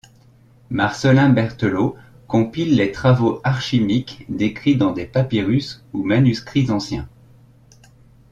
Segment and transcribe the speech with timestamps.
[0.71, 1.95] Marcelin Berthelot
[2.27, 7.07] compile les travaux archimiques décrits dans des papyrus ou manuscrits anciens.